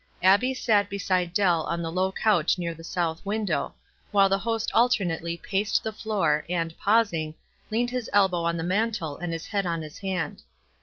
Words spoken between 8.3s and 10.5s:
on the mantel and his head on his hand.